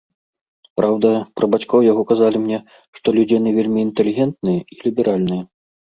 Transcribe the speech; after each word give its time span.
Праўда, 0.79 1.09
пра 1.39 1.49
бацькоў 1.55 1.83
яго 1.91 2.01
казалі 2.11 2.37
мне, 2.45 2.57
што 3.01 3.07
людзі 3.19 3.33
яны 3.41 3.49
вельмі 3.59 3.79
інтэлігентныя 3.89 4.59
і 4.77 4.79
ліберальныя. 4.87 5.43